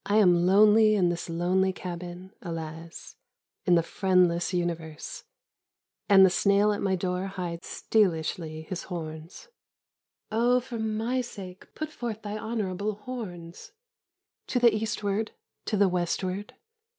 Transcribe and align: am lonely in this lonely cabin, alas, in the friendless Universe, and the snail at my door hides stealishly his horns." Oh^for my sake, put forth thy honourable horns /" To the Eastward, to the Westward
am 0.09 0.47
lonely 0.47 0.95
in 0.95 1.09
this 1.09 1.29
lonely 1.29 1.71
cabin, 1.71 2.33
alas, 2.41 3.17
in 3.67 3.75
the 3.75 3.83
friendless 3.83 4.51
Universe, 4.51 5.25
and 6.09 6.25
the 6.25 6.29
snail 6.31 6.71
at 6.71 6.81
my 6.81 6.95
door 6.95 7.27
hides 7.27 7.67
stealishly 7.67 8.63
his 8.63 8.85
horns." 8.85 9.47
Oh^for 10.31 10.81
my 10.83 11.21
sake, 11.21 11.71
put 11.75 11.91
forth 11.91 12.23
thy 12.23 12.35
honourable 12.35 12.95
horns 12.95 13.73
/" 14.09 14.21
To 14.47 14.57
the 14.59 14.73
Eastward, 14.73 15.33
to 15.65 15.77
the 15.77 15.87
Westward 15.87 16.55